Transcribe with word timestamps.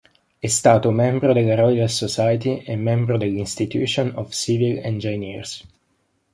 È 0.39 0.47
stato 0.47 0.89
membro 0.89 1.31
della 1.31 1.53
Royal 1.53 1.87
Society 1.87 2.63
e 2.65 2.75
membro 2.75 3.19
dell'Institution 3.19 4.11
of 4.15 4.33
Civil 4.33 4.79
Engineers. 4.79 5.63